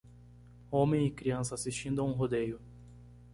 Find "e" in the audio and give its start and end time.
1.05-1.11